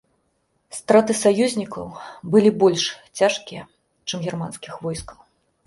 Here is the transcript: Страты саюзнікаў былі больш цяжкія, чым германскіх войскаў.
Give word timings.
Страты 0.77 1.15
саюзнікаў 1.23 1.87
былі 2.37 2.51
больш 2.65 2.83
цяжкія, 3.21 3.69
чым 4.09 4.17
германскіх 4.27 4.73
войскаў. 4.91 5.17